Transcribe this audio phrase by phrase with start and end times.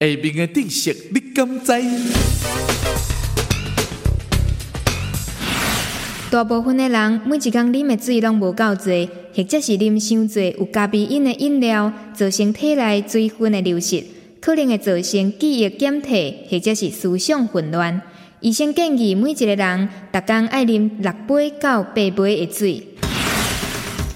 [0.00, 1.72] 下面的知识你敢知？
[6.30, 14.04] 大部分的人每一工啉的水拢无够多，或者是啉伤多有咖啡因的饮料，造成体内水分的流失，
[14.40, 18.00] 可能会造成记忆减退，或者是思想混乱。
[18.38, 22.10] 医生建议每一个人逐工爱啉六杯到八杯
[22.46, 22.97] 的水。